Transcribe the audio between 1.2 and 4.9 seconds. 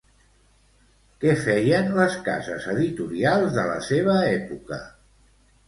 Què feien les cases editorials de la seva època?